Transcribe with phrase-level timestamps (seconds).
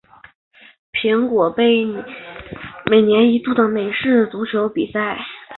[0.91, 1.85] 苹果杯
[2.89, 5.19] 每年一度的美式足球比赛。